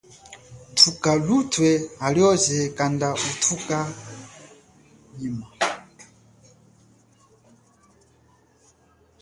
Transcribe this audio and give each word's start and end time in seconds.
Thuka 0.77 1.11
luthe 1.27 1.69
halioze 2.03 2.57
kanda 2.77 3.07
uthuka 3.29 3.79
nyima. 5.17 5.47